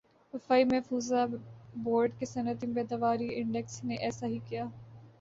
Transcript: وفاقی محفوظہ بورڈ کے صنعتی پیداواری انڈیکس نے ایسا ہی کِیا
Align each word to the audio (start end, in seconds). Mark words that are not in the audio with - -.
وفاقی 0.33 0.63
محفوظہ 0.65 1.25
بورڈ 1.83 2.11
کے 2.19 2.25
صنعتی 2.25 2.73
پیداواری 2.75 3.29
انڈیکس 3.35 3.83
نے 3.83 3.95
ایسا 3.97 4.27
ہی 4.27 4.39
کِیا 4.47 4.65